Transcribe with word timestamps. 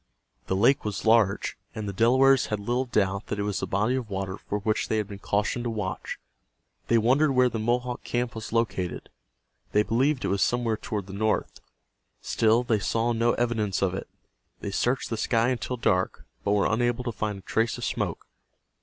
The 0.47 0.55
lake 0.55 0.83
was 0.83 1.05
large, 1.05 1.59
and 1.75 1.87
the 1.87 1.93
Delawares 1.93 2.47
had 2.47 2.59
little 2.59 2.85
doubt 2.85 3.27
that 3.27 3.37
it 3.37 3.43
was 3.43 3.59
the 3.59 3.67
body 3.67 3.93
of 3.93 4.09
water 4.09 4.35
for 4.35 4.57
which 4.57 4.87
they 4.87 4.97
had 4.97 5.07
been 5.07 5.19
cautioned 5.19 5.63
to 5.65 5.69
watch. 5.69 6.17
They 6.87 6.97
wondered 6.97 7.33
where 7.33 7.49
the 7.49 7.59
Mohawk 7.59 8.03
camp 8.03 8.33
was 8.33 8.51
located. 8.51 9.11
They 9.73 9.83
believed 9.83 10.25
it 10.25 10.29
was 10.29 10.41
somewhere 10.41 10.75
toward 10.77 11.05
the 11.05 11.13
north. 11.13 11.61
Still 12.19 12.63
they 12.63 12.79
saw 12.79 13.13
no 13.13 13.33
evidence 13.33 13.83
of 13.83 13.93
it. 13.93 14.07
They 14.59 14.71
searched 14.71 15.11
the 15.11 15.17
sky 15.17 15.49
until 15.49 15.77
dark, 15.77 16.25
but 16.43 16.53
were 16.53 16.65
unable 16.73 17.03
to 17.03 17.11
find 17.11 17.37
a 17.37 17.41
trace 17.41 17.77
of 17.77 17.85
smoke. 17.85 18.25